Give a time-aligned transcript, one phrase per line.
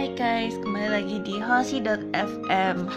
[0.00, 2.88] Hai guys, kembali lagi di Hosi.fm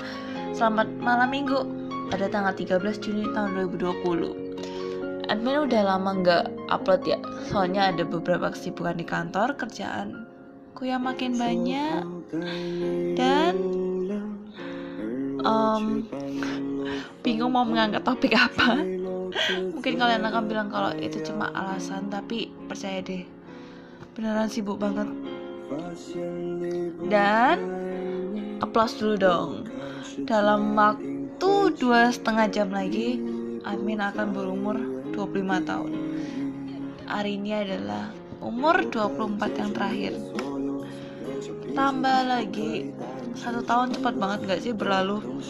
[0.55, 1.59] Selamat malam minggu.
[2.07, 7.19] Pada tanggal 13 Juni tahun 2020 Admin udah lama nggak upload ya?
[7.51, 10.31] Soalnya ada beberapa kesibukan di kantor, kerjaan
[10.79, 12.07] ku yang makin banyak.
[13.19, 13.53] Dan
[15.43, 16.07] um,
[17.19, 18.79] bingung mau mengangkat topik apa.
[19.75, 23.27] Mungkin kalian akan bilang kalau itu cuma alasan Tapi percaya deh.
[24.15, 25.32] Beneran sibuk banget
[27.07, 27.57] dan
[28.59, 29.51] applause dulu dong.
[30.23, 33.17] Dalam waktu dua setengah jam lagi
[33.63, 34.77] admin akan berumur
[35.13, 35.91] 25 tahun.
[37.07, 38.09] Hari ini adalah
[38.41, 40.13] umur 24 yang terakhir.
[41.73, 42.93] Tambah lagi
[43.33, 45.41] satu tahun cepat banget gak sih berlalu?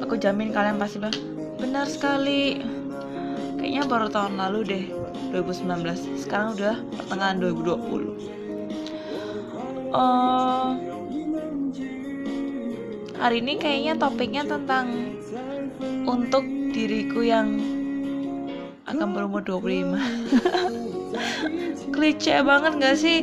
[0.00, 1.18] Aku jamin kalian pasti bilang
[1.60, 2.64] benar sekali.
[3.58, 4.86] Kayaknya baru tahun lalu deh
[5.30, 10.72] 2019 sekarang udah pertengahan 2020 uh,
[13.18, 14.86] hari ini kayaknya topiknya tentang
[16.08, 17.60] untuk diriku yang
[18.88, 20.00] akan berumur 25
[21.98, 23.18] klise banget gak sih?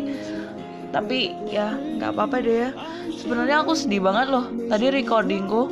[0.92, 2.70] Tapi ya nggak apa-apa deh ya.
[3.16, 4.46] Sebenarnya aku sedih banget loh.
[4.68, 5.72] Tadi recordingku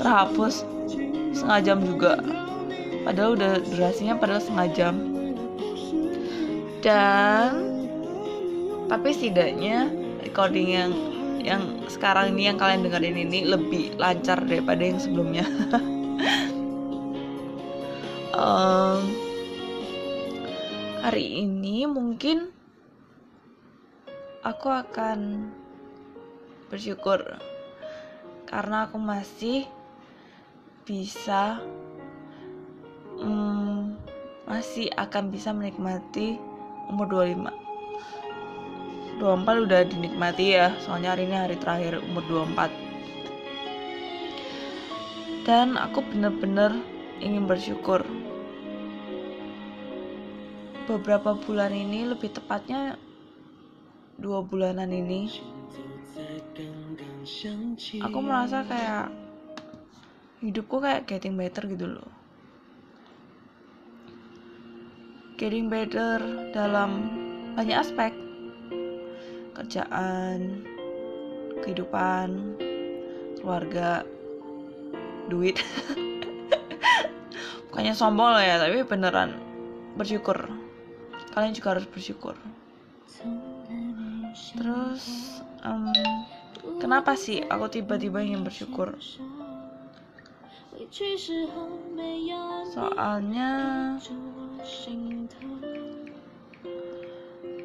[0.00, 0.64] terhapus
[1.32, 2.20] setengah jam juga.
[3.04, 4.94] Padahal udah durasinya padahal setengah jam
[6.80, 7.80] dan
[8.88, 9.86] tapi setidaknya
[10.24, 10.92] recording yang
[11.40, 15.46] yang sekarang ini yang kalian dengerin ini lebih lancar daripada yang sebelumnya.
[18.36, 19.00] Um,
[21.04, 22.52] hari ini mungkin
[24.44, 25.48] aku akan
[26.68, 27.40] bersyukur
[28.44, 29.64] karena aku masih
[30.84, 31.62] bisa
[33.16, 33.96] um,
[34.44, 36.49] masih akan bisa menikmati
[36.90, 42.90] umur 25 24 udah dinikmati ya soalnya hari ini hari terakhir umur 24
[45.44, 46.72] dan aku bener-bener
[47.20, 48.04] ingin bersyukur.
[50.88, 52.98] Beberapa bulan ini lebih tepatnya
[54.20, 55.32] dua bulanan ini
[58.04, 59.08] aku merasa kayak
[60.44, 62.19] hidupku kayak getting better gitu loh
[65.40, 66.20] getting better
[66.52, 67.08] dalam
[67.56, 68.12] banyak aspek.
[69.56, 70.68] Kerjaan
[71.64, 72.60] kehidupan
[73.40, 74.04] keluarga
[75.32, 75.56] duit.
[77.72, 79.40] Bukannya sombong lah ya tapi beneran
[79.96, 80.36] bersyukur.
[81.32, 82.36] Kalian juga harus bersyukur.
[84.60, 85.04] Terus
[85.64, 85.88] um,
[86.84, 88.92] kenapa sih aku tiba-tiba ingin bersyukur?
[92.76, 93.50] Soalnya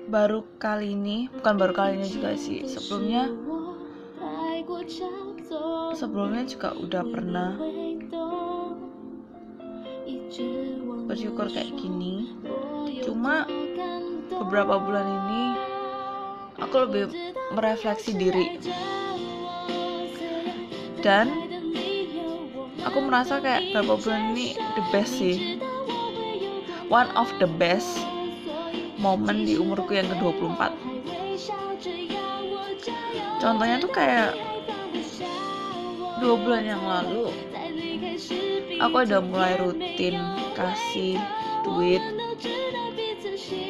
[0.06, 2.64] baru kali ini bukan baru kali ini juga sih.
[2.64, 3.28] Sebelumnya
[5.92, 7.52] sebelumnya juga udah pernah
[11.10, 12.32] bersyukur kayak gini.
[13.04, 13.44] Cuma
[14.32, 15.44] beberapa bulan ini
[16.64, 17.04] aku lebih
[17.52, 18.56] merefleksi diri.
[21.04, 21.28] Dan
[22.88, 25.65] aku merasa kayak beberapa bulan ini the best sih
[26.90, 28.02] one of the best
[29.02, 30.72] momen di umurku yang ke-24.
[33.42, 34.38] Contohnya tuh kayak
[36.24, 37.28] dua bulan yang lalu
[38.80, 40.16] aku udah mulai rutin
[40.56, 41.20] kasih
[41.68, 42.00] duit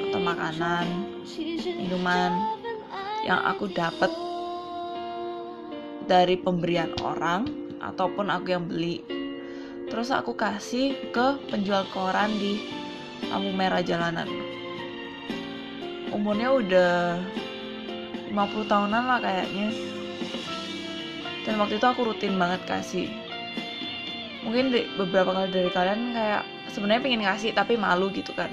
[0.09, 0.85] atau makanan
[1.65, 2.31] minuman
[3.25, 4.13] yang aku dapat
[6.05, 7.49] dari pemberian orang
[7.81, 9.01] ataupun aku yang beli.
[9.89, 12.74] Terus aku kasih ke penjual koran di
[13.29, 14.27] lampu merah jalanan.
[16.13, 16.93] Umurnya udah
[18.31, 19.67] 50 tahunan lah kayaknya.
[21.45, 23.07] Dan waktu itu aku rutin banget kasih.
[24.43, 28.49] Mungkin di, beberapa kali dari kalian kayak sebenarnya pengen kasih tapi malu gitu kan.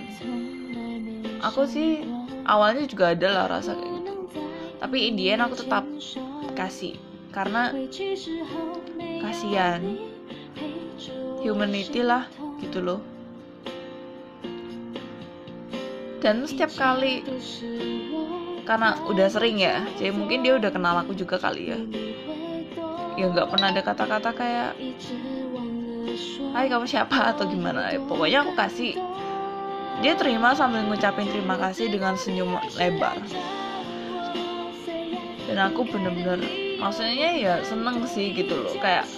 [1.43, 2.07] Aku sih
[2.47, 4.13] awalnya juga ada lah rasa kayak gitu.
[4.79, 5.85] Tapi Indian aku tetap
[6.55, 6.97] kasih.
[7.33, 7.73] Karena
[9.25, 9.81] kasihan
[11.41, 12.29] humanity lah
[12.61, 13.12] gitu loh
[16.23, 17.27] dan setiap kali
[18.63, 21.79] karena udah sering ya jadi mungkin dia udah kenal aku juga kali ya.
[23.19, 24.73] Ya nggak pernah ada kata-kata kayak
[26.53, 27.33] Hai kamu siapa?
[27.33, 27.91] atau gimana.
[28.07, 28.95] Pokoknya aku kasih
[30.01, 33.19] dia terima sambil ngucapin terima kasih dengan senyum lebar.
[35.51, 36.41] Dan aku bener-bener
[36.79, 38.73] maksudnya ya seneng sih gitu loh.
[38.79, 39.11] Kayak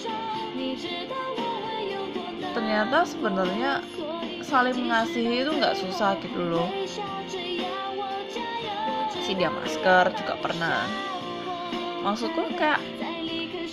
[2.55, 3.83] ternyata sebenarnya
[4.45, 6.69] saling mengasihi itu nggak susah gitu loh.
[9.17, 10.85] Kasih dia masker juga pernah.
[12.05, 12.85] Maksudku kayak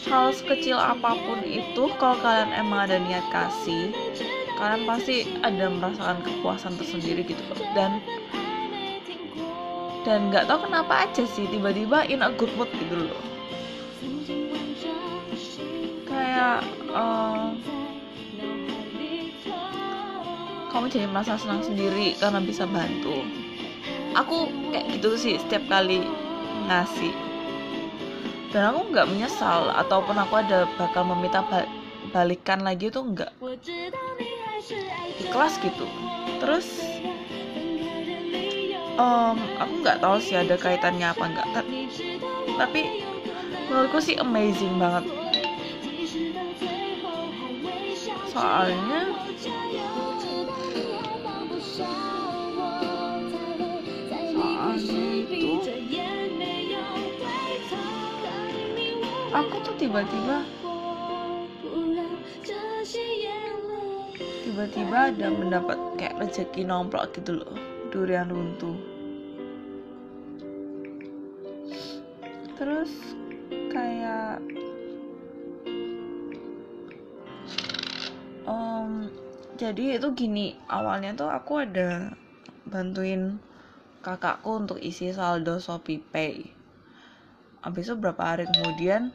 [0.07, 3.91] hal sekecil apa pun itu kalau kalian emang ada niat kasih
[4.55, 7.59] kalian pasti ada merasakan kepuasan tersendiri gitu loh.
[7.75, 7.99] Dan
[10.07, 13.21] dan nggak tahu kenapa aja sih tiba-tiba in a good mood gitu loh.
[16.07, 16.63] Kayak
[16.95, 17.53] uh,
[20.81, 23.21] kamu jadi merasa senang sendiri karena bisa bantu.
[24.17, 26.01] Aku kayak gitu sih setiap kali
[26.65, 27.13] ngasih.
[28.49, 31.45] Dan aku nggak menyesal ataupun aku ada bakal meminta
[32.09, 33.29] balikan lagi itu nggak.
[35.21, 35.85] Ikhlas gitu.
[36.41, 36.81] Terus
[38.97, 41.47] um, aku nggak tahu sih ada kaitannya apa enggak
[42.57, 43.05] tapi
[43.69, 45.05] menurutku sih amazing banget.
[48.33, 49.29] Soalnya
[59.31, 60.37] aku tuh tiba-tiba
[64.43, 67.51] tiba-tiba ada mendapat kayak rezeki nomplok gitu loh
[67.91, 68.79] durian runtuh.
[72.55, 72.91] Terus
[73.73, 74.39] kayak
[78.47, 79.11] um,
[79.59, 82.15] jadi itu gini awalnya tuh aku ada
[82.69, 83.41] bantuin
[84.01, 86.49] kakakku untuk isi saldo Shopee Pay.
[87.61, 89.13] Habis itu berapa hari kemudian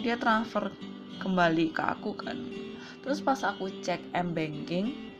[0.00, 0.72] dia transfer
[1.20, 2.36] kembali ke aku kan.
[3.04, 5.12] Terus pas aku cek m banking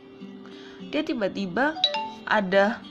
[0.89, 1.77] dia tiba-tiba
[2.25, 2.81] ada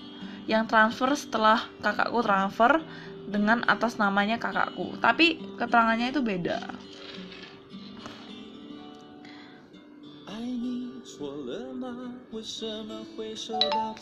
[0.46, 2.78] yang transfer setelah kakakku transfer
[3.26, 4.94] dengan atas namanya kakakku.
[5.02, 6.62] Tapi keterangannya itu beda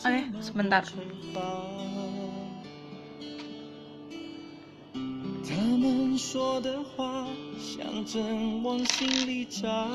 [0.03, 0.95] 哎，什么打住？
[5.47, 7.25] 他们说的话
[7.57, 9.87] 像针往心里扎，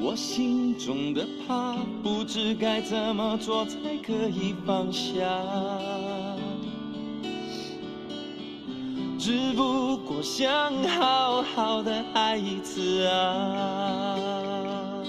[0.00, 5.20] 我心中的怕不知该怎么做才可以放下。
[9.30, 15.04] 只不过想好好的爱一次啊，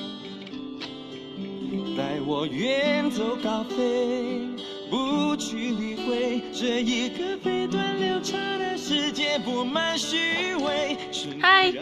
[1.98, 4.46] 带我远走高飞。
[4.92, 10.96] 不去理会这一个飞短流长的世界布满虚伪。
[11.42, 11.82] Hai.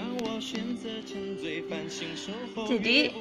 [2.69, 3.11] Jadi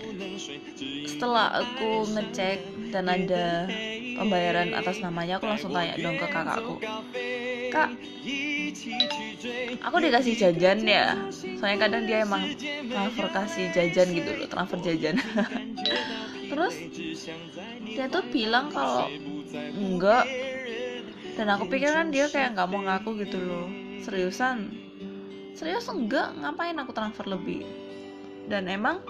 [1.09, 2.59] setelah aku ngecek
[2.95, 3.67] dan ada
[4.15, 6.79] pembayaran atas namanya, aku langsung tanya dong ke kakakku.
[7.73, 7.91] Kak,
[9.83, 11.17] aku dikasih jajan ya.
[11.31, 12.43] Soalnya kadang dia emang
[12.89, 15.17] transfer kasih jajan gitu loh, transfer jajan.
[16.51, 16.75] Terus
[17.85, 19.11] dia tuh bilang kalau
[19.55, 20.27] enggak.
[21.39, 23.67] Dan aku pikir kan dia kayak nggak mau ngaku gitu loh.
[24.03, 24.75] Seriusan?
[25.55, 26.35] Serius enggak?
[26.39, 27.63] Ngapain aku transfer lebih?
[28.51, 29.03] Dan emang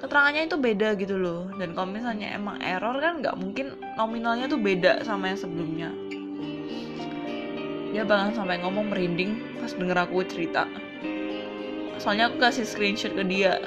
[0.00, 1.52] keterangannya itu beda gitu loh.
[1.60, 5.92] Dan kalau misalnya emang error kan nggak mungkin nominalnya tuh beda sama yang sebelumnya
[7.92, 10.64] dia bahkan sampai ngomong merinding pas denger aku cerita.
[12.00, 13.60] Soalnya aku kasih screenshot ke dia.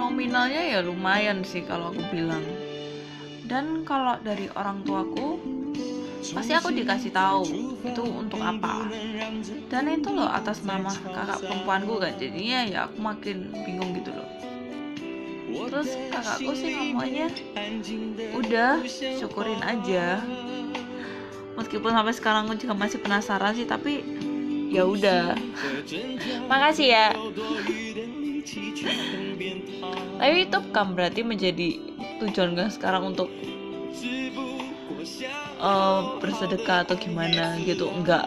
[0.00, 2.42] Nominalnya ya lumayan sih kalau aku bilang.
[3.44, 5.57] Dan kalau dari orang tuaku
[6.34, 7.44] pasti aku dikasih tahu
[7.84, 8.88] itu untuk apa.
[9.68, 14.28] Dan itu loh atas nama kakak perempuanku kan jadinya ya aku makin bingung gitu loh.
[15.48, 17.28] Terus kakakku sih ngomongnya
[18.36, 18.84] udah
[19.16, 20.20] syukurin aja.
[21.58, 24.04] Meskipun sampai sekarang aku juga masih penasaran sih tapi
[24.70, 25.34] ya udah.
[26.50, 27.06] Makasih ya.
[30.18, 31.78] Tapi itu bukan berarti menjadi
[32.18, 33.30] tujuan gue sekarang untuk
[35.58, 38.26] uh, bersedekah atau gimana gitu enggak.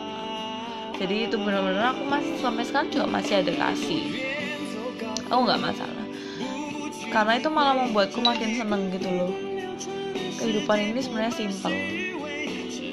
[1.02, 4.04] Jadi itu benar-benar aku masih sampai sekarang juga masih ada kasih.
[5.34, 6.06] Aku nggak masalah.
[7.12, 9.34] Karena itu malah membuatku makin seneng gitu loh.
[10.40, 11.74] Kehidupan ini sebenarnya simpel.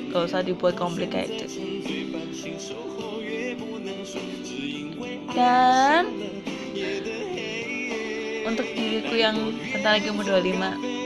[0.09, 1.53] Gak usah dibuat complicated.
[5.37, 6.03] Dan
[8.49, 9.37] untuk diriku yang
[9.71, 10.98] bentar lagi umur 25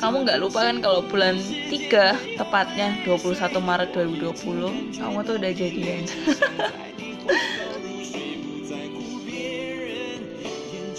[0.00, 1.36] kamu nggak lupa kan kalau bulan
[1.68, 6.08] 3 tepatnya 21 Maret 2020 kamu tuh udah jadian.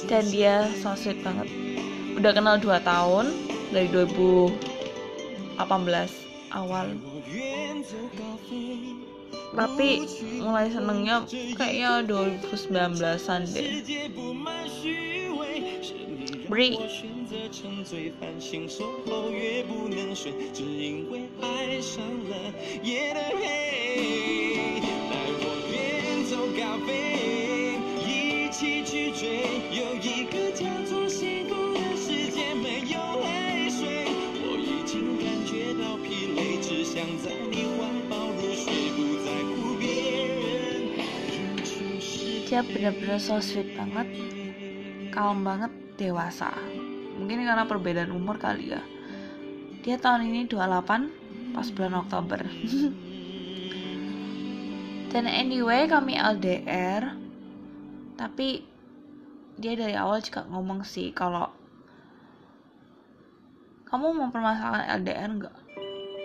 [0.06, 1.50] Dan dia so sweet banget.
[2.14, 3.34] Udah kenal 2 tahun
[3.74, 4.54] dari 2018
[6.54, 6.94] awal.
[9.52, 9.90] Tapi
[10.40, 11.26] mulai senengnya
[11.58, 13.82] kayaknya 2019an deh.
[16.52, 16.76] Bri
[17.52, 24.80] 成罪犯，醒手后越不能睡，只因为爱上了夜的黑。
[25.10, 26.90] 带我远走高飞，
[28.08, 34.08] 一起去追，有一个叫做幸福的世界，没有泪水。
[34.44, 39.84] 我已经感觉到疲累，只想在你怀抱入睡，不在乎别
[40.28, 40.40] 人。
[42.48, 44.08] Dia benar-benar so sweet banget,
[45.14, 46.52] kalem banget, dewasa.
[47.22, 48.82] Mungkin karena perbedaan umur kali ya.
[49.86, 52.42] Dia tahun ini 28 pas bulan Oktober.
[55.14, 57.14] Dan anyway kami LDR
[58.18, 58.66] tapi
[59.62, 61.50] dia dari awal juga ngomong sih kalau
[63.86, 65.58] kamu mempermasalahkan LDR nggak?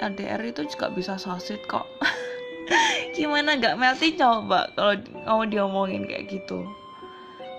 [0.00, 1.84] LDR itu juga bisa sosit kok.
[3.16, 6.62] Gimana nggak melty coba kalau kamu diomongin kayak gitu.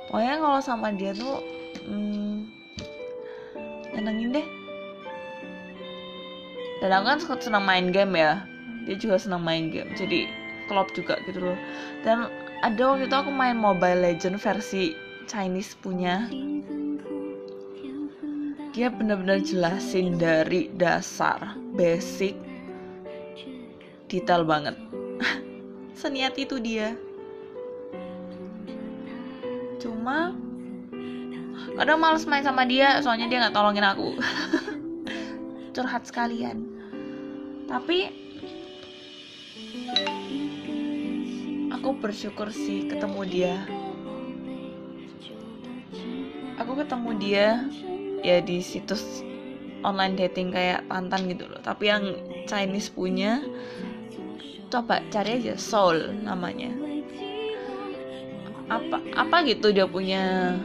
[0.08, 1.44] Pokoknya kalau sama dia tuh
[1.84, 2.17] hmm,
[3.98, 4.48] nyenengin deh.
[6.78, 8.46] Dan aku kan senang main game ya.
[8.86, 10.30] Dia juga senang main game jadi
[10.70, 11.58] klop juga gitu loh.
[12.06, 12.30] Dan
[12.62, 14.94] ada waktu itu aku main Mobile Legend versi
[15.26, 16.30] Chinese punya.
[18.78, 22.38] Dia benar-benar jelasin dari dasar basic
[24.06, 24.78] detail banget.
[26.00, 26.94] Seniat itu dia.
[29.82, 30.38] Cuma
[31.78, 34.18] kadang males main sama dia soalnya dia nggak tolongin aku.
[35.78, 36.66] Curhat sekalian.
[37.70, 38.10] Tapi
[41.70, 43.56] aku bersyukur sih ketemu dia.
[46.58, 47.48] Aku ketemu dia
[48.26, 49.22] ya di situs
[49.86, 51.62] online dating kayak Tantan gitu loh.
[51.62, 52.04] Tapi yang
[52.50, 53.46] Chinese punya
[54.74, 56.74] coba cari aja Soul namanya.
[58.68, 60.58] Apa apa gitu dia punya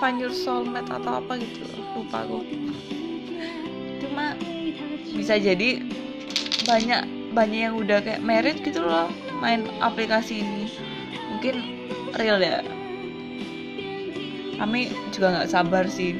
[0.00, 1.68] find your soulmate atau apa gitu.
[1.94, 2.42] Lupa gue
[4.00, 4.32] cuma
[5.12, 5.84] bisa jadi
[6.64, 7.04] banyak
[7.36, 9.12] banyak yang udah kayak merit gitu loh
[9.44, 10.66] main aplikasi ini.
[11.36, 11.54] Mungkin
[12.16, 12.64] real ya.
[14.60, 16.16] Kami juga nggak sabar sih.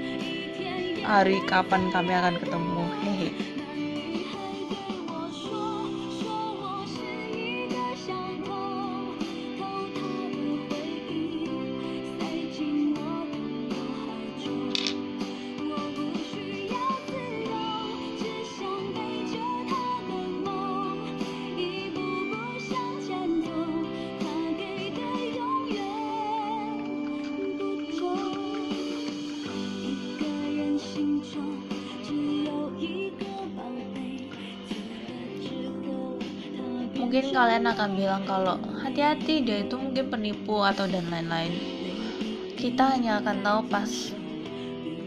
[1.00, 2.79] Hari kapan kami akan ketemu
[37.00, 41.56] mungkin kalian akan bilang kalau hati-hati dia itu mungkin penipu atau dan lain-lain.
[42.60, 43.88] Kita hanya akan tahu pas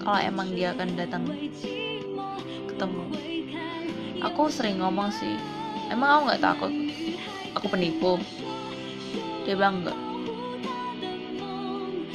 [0.01, 1.21] kalau emang dia akan datang
[2.65, 3.05] ketemu.
[4.25, 5.37] Aku sering ngomong sih
[5.93, 6.73] emang aku nggak takut?
[7.61, 8.17] Aku penipu.
[9.45, 9.99] Dia bilang enggak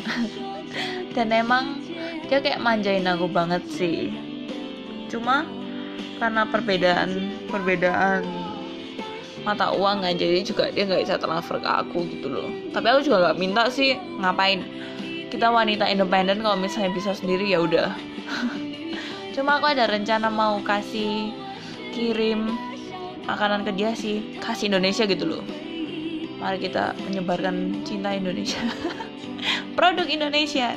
[1.14, 1.78] dan emang
[2.26, 4.11] dia kayak manjain aku banget sih.
[5.06, 5.47] Cuma
[6.18, 8.48] karena perbedaan perbedaan
[9.47, 12.49] mata uang kan jadi juga dia nggak bisa transfer ke aku gitu loh.
[12.75, 14.64] Tapi aku juga nggak minta sih ngapain?
[15.28, 17.92] Kita wanita independen kalau misalnya bisa sendiri ya udah.
[19.37, 21.30] Cuma aku ada rencana mau kasih
[21.92, 22.49] kirim
[23.28, 25.45] makanan ke dia sih kasih Indonesia gitu loh.
[26.38, 28.62] Mari kita menyebarkan cinta Indonesia.
[29.76, 30.75] Produk Indonesia.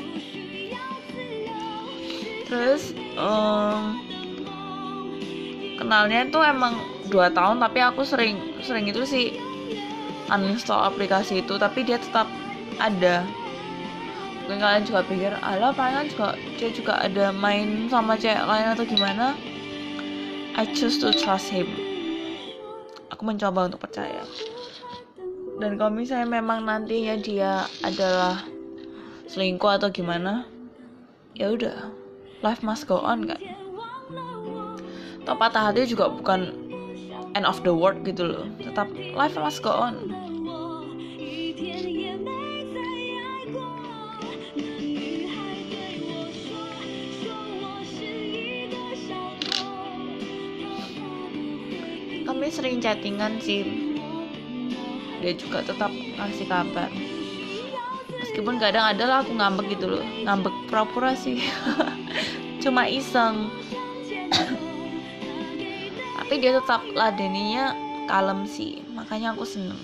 [2.52, 3.96] Terus um,
[5.80, 6.76] kenalnya tuh emang
[7.08, 9.26] dua tahun tapi aku sering sering itu sih
[10.32, 12.30] uninstall aplikasi itu tapi dia tetap
[12.80, 13.26] ada.
[14.46, 16.28] Mungkin kalian juga pikir ala palingan juga
[16.58, 19.36] dia juga ada main sama cewek lain atau gimana?
[20.56, 21.68] I choose to trust him.
[23.12, 24.24] Aku mencoba untuk percaya.
[25.62, 28.44] Dan kalau misalnya memang nantinya dia adalah
[29.30, 30.44] selingkuh atau gimana
[31.38, 31.94] ya udah
[32.44, 33.40] life must go on kan?
[35.22, 36.71] Atau patah hati juga bukan
[37.36, 38.46] end of the world gitu loh.
[38.60, 40.12] Tetap life must go on.
[52.22, 53.92] Kami sering chattingan sih.
[55.20, 56.90] Dia juga tetap kasih kabar.
[58.24, 60.06] Meskipun kadang ada lah aku ngambek gitu loh.
[60.24, 61.44] Ngambek pura-pura sih.
[62.64, 63.52] Cuma iseng
[66.32, 67.76] tapi dia tetap ladeninya
[68.08, 68.80] kalem sih.
[68.96, 69.76] Makanya aku seneng.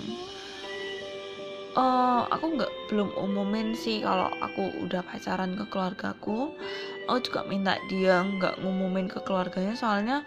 [1.76, 6.56] Uh, aku nggak belum umumin sih kalau aku udah pacaran ke keluargaku.
[7.04, 10.24] Aku juga minta dia nggak ngumumin ke keluarganya soalnya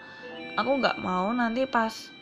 [0.61, 2.13] aku nggak mau nanti pas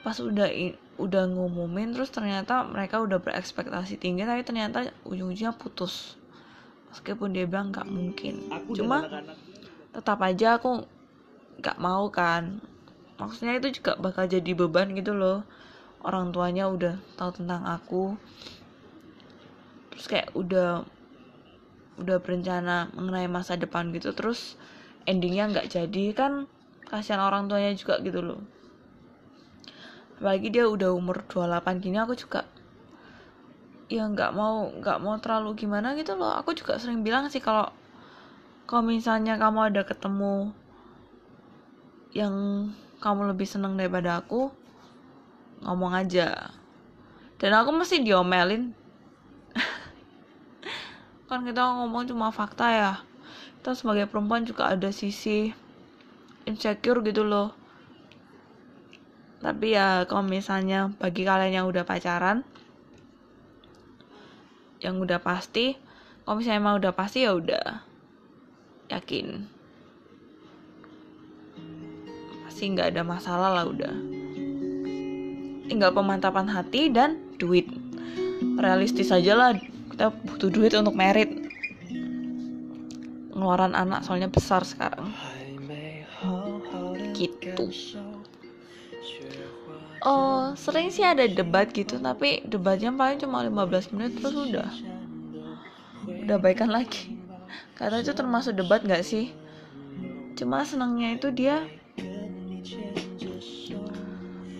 [0.00, 0.48] pas udah
[0.96, 6.16] udah ngumumin terus ternyata mereka udah berekspektasi tinggi tapi ternyata ujung-ujungnya putus.
[6.88, 8.48] Meskipun dia bilang nggak mungkin.
[8.48, 9.04] Aku cuma
[9.92, 10.95] tetap aja aku
[11.60, 12.60] nggak mau kan.
[13.16, 15.44] Maksudnya itu juga bakal jadi beban gitu loh.
[16.04, 18.14] Orang tuanya udah tahu tentang aku.
[19.92, 20.84] Terus kayak udah
[21.96, 24.12] udah berencana mengenai masa depan gitu.
[24.12, 24.60] Terus
[25.08, 26.04] endingnya nggak jadi.
[26.12, 26.44] Kan
[26.86, 28.40] kasihan orang tuanya juga gitu loh.
[30.16, 32.48] Apalagi dia udah umur 28 gini aku juga
[33.86, 36.32] ya nggak mau nggak mau terlalu gimana gitu loh.
[36.40, 37.70] Aku juga sering bilang sih kalau
[38.66, 40.50] kalau misalnya kamu ada ketemu
[42.16, 42.68] yang
[43.04, 44.48] kamu lebih seneng daripada aku
[45.60, 46.56] ngomong aja.
[47.36, 48.72] Dan aku mesti diomelin.
[51.28, 52.92] Kan kita ngomong cuma fakta ya.
[53.60, 55.52] Kita sebagai perempuan juga ada sisi
[56.48, 57.52] insecure gitu loh.
[59.44, 62.40] Tapi ya kalau misalnya bagi kalian yang udah pacaran
[64.80, 65.76] yang udah pasti
[66.24, 67.80] kalau misalnya emang udah pasti ya udah
[68.92, 69.55] yakin
[72.56, 73.92] pasti nggak ada masalah lah udah.
[75.68, 77.68] Tinggal pemantapan hati dan duit.
[78.56, 79.60] Realistis aja lah
[79.92, 81.52] kita butuh duit untuk merit.
[83.28, 85.12] Pengeluaran anak soalnya besar sekarang.
[87.12, 87.68] Gitu.
[90.00, 94.72] Oh sering sih ada debat gitu tapi debatnya paling cuma 15 menit terus udah.
[96.08, 97.20] Udah baikan lagi.
[97.76, 99.28] Karena itu termasuk debat gak sih?
[100.40, 101.68] Cuma senangnya itu dia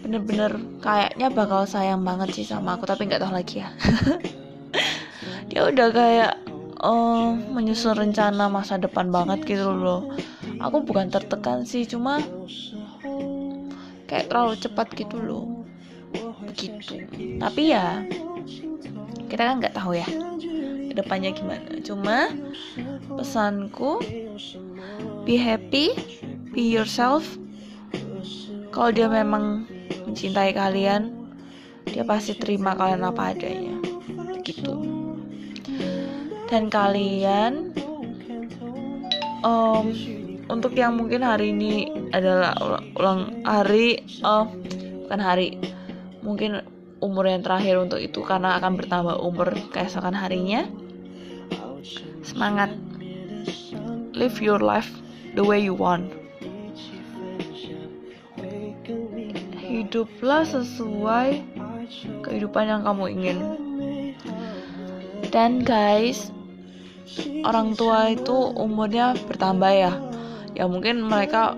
[0.06, 3.74] bener-bener kayaknya bakal sayang banget sih sama aku tapi nggak tahu lagi ya.
[5.50, 6.32] Dia udah kayak
[6.78, 10.06] oh, menyusun rencana masa depan banget gitu loh.
[10.62, 12.22] Aku bukan tertekan sih cuma
[14.06, 15.66] kayak terlalu cepat gitu loh.
[16.46, 17.02] Begitu.
[17.42, 18.06] Tapi ya
[19.26, 20.06] kita kan nggak tahu ya
[20.86, 21.82] ke depannya gimana.
[21.82, 22.30] Cuma
[23.10, 23.98] pesanku
[25.26, 25.90] be happy
[26.54, 27.26] be yourself
[28.76, 29.64] kalau dia memang
[30.04, 31.08] mencintai kalian
[31.88, 33.80] dia pasti terima kalian apa adanya.
[34.44, 34.74] Gitu.
[36.52, 37.72] Dan kalian
[39.40, 39.96] um,
[40.52, 42.52] untuk yang mungkin hari ini adalah
[43.00, 44.44] ulang hari oh
[45.08, 45.56] bukan hari
[46.20, 46.60] mungkin
[47.00, 50.68] umur yang terakhir untuk itu karena akan bertambah umur keesokan harinya.
[52.20, 52.76] Semangat.
[54.12, 54.92] Live your life
[55.32, 56.25] the way you want
[59.86, 61.46] hiduplah sesuai
[62.26, 63.38] kehidupan yang kamu ingin.
[65.30, 66.34] Dan guys,
[67.46, 69.94] orang tua itu umurnya bertambah ya.
[70.58, 71.54] Ya mungkin mereka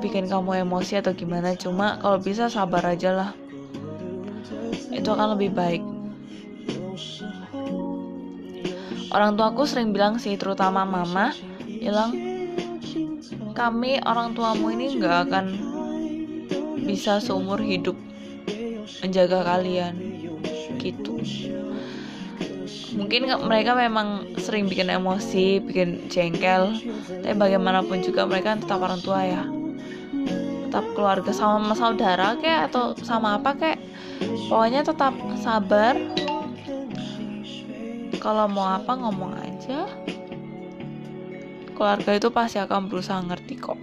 [0.00, 3.30] bikin kamu emosi atau gimana, cuma kalau bisa sabar aja lah.
[4.88, 5.84] Itu akan lebih baik.
[9.12, 11.36] Orang tuaku sering bilang sih, terutama mama,
[11.68, 12.16] bilang
[13.52, 15.59] kami orang tuamu ini nggak akan
[16.90, 17.94] bisa seumur hidup
[18.98, 19.94] menjaga kalian
[20.82, 21.22] gitu.
[22.98, 26.74] Mungkin mereka memang sering bikin emosi bikin jengkel
[27.22, 29.42] tapi bagaimanapun juga mereka tetap orang tua ya.
[30.66, 33.78] Tetap keluarga sama saudara kayak atau sama apa kayak
[34.50, 35.94] pokoknya tetap sabar.
[38.20, 39.86] Kalau mau apa ngomong aja.
[41.72, 43.80] Keluarga itu pasti akan berusaha ngerti kok.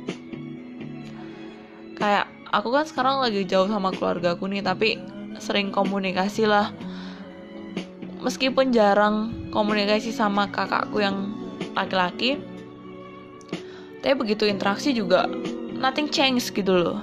[1.98, 5.00] Kayak aku kan sekarang lagi jauh sama keluarga aku nih tapi
[5.38, 6.74] sering komunikasi lah.
[8.24, 11.32] Meskipun jarang komunikasi sama kakakku yang
[11.78, 12.42] laki-laki
[14.02, 15.28] tapi begitu interaksi juga
[15.78, 17.00] nothing change gitu loh.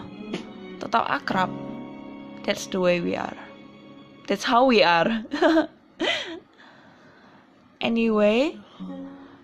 [0.80, 1.52] Tetap akrab.
[2.44, 3.36] That's the way we are.
[4.24, 5.24] That's how we are.
[7.84, 8.56] Anyway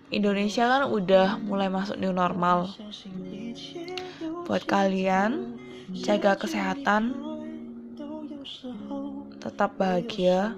[0.09, 2.73] Indonesia kan udah mulai masuk new normal.
[4.49, 5.60] Buat kalian
[5.91, 7.11] jaga kesehatan,
[9.43, 10.55] tetap bahagia,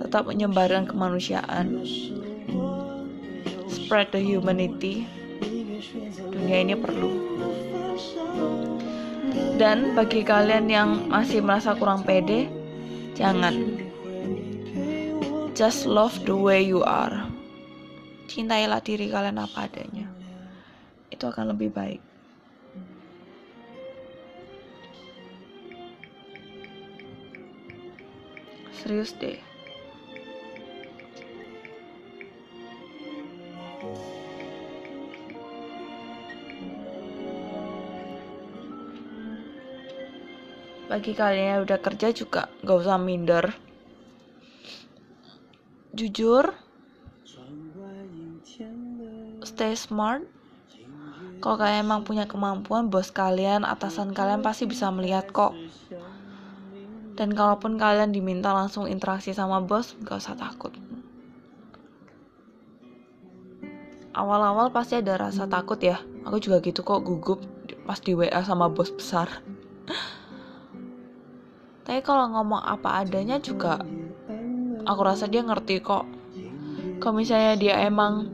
[0.00, 1.84] tetap menyebarkan kemanusiaan,
[3.68, 5.04] spread the humanity.
[6.32, 7.10] Dunia ini perlu.
[9.56, 12.48] dan bagi kalian yang masih merasa kurang pede
[13.16, 13.80] jangan.
[15.56, 17.24] Just love the way you are.
[18.28, 20.04] Cintailah diri kalian apa adanya.
[21.08, 22.15] Itu akan lebih baik
[28.82, 29.40] serius deh.
[40.86, 43.52] Bagi kalian yang udah kerja juga gak usah minder.
[45.96, 46.54] Jujur
[49.46, 50.22] stay smart.
[51.40, 55.52] Kalau kalian emang punya kemampuan bos kalian atasan kalian pasti bisa melihat kok
[57.16, 60.70] dan kalaupun kalian diminta langsung interaksi sama bos gak usah takut.
[64.12, 66.00] Awal-awal pasti ada rasa takut ya.
[66.28, 67.40] Aku juga gitu kok gugup
[67.88, 69.28] pas di WA sama bos besar.
[71.88, 73.80] Tapi kalau ngomong apa adanya juga
[74.84, 76.04] aku rasa dia ngerti kok.
[77.00, 78.28] Kalau misalnya dia emang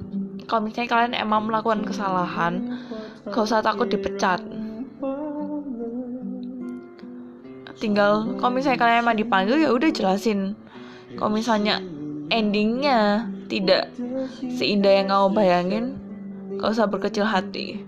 [0.47, 2.79] kalau misalnya kalian emang melakukan kesalahan
[3.31, 4.43] gak usah takut dipecat
[7.83, 10.55] tinggal kalau misalnya kalian emang dipanggil ya udah jelasin
[11.19, 11.83] kalau misalnya
[12.31, 13.91] endingnya tidak
[14.55, 15.85] seindah yang kamu bayangin
[16.63, 17.83] gak usah berkecil hati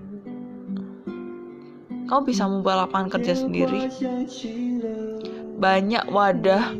[2.11, 3.87] kamu bisa membuat lapangan kerja sendiri
[5.54, 6.74] banyak wadah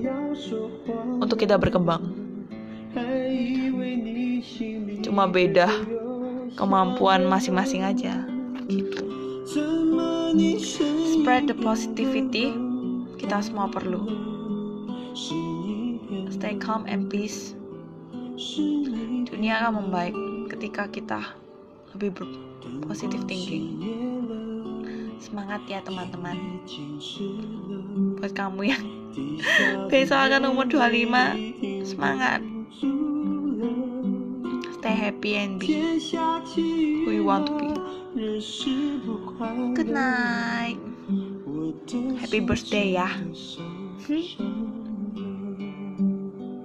[1.23, 2.11] untuk kita berkembang.
[5.01, 5.71] Cuma beda
[6.59, 8.27] kemampuan masing-masing aja.
[8.67, 9.05] Gitu.
[11.15, 12.53] Spread the positivity
[13.25, 14.05] kita semua perlu.
[16.29, 17.57] Stay calm and peace.
[19.25, 20.13] Dunia akan membaik
[20.53, 21.33] ketika kita
[21.97, 22.13] lebih
[22.85, 23.81] berpositif thinking.
[25.25, 26.37] Semangat ya teman-teman
[28.21, 28.85] Buat kamu yang
[29.89, 32.45] Besok akan umur 25 Semangat
[34.77, 35.81] Stay happy and be
[37.09, 37.73] Who you want to be
[39.73, 40.94] Good night
[42.21, 43.09] Happy birthday ya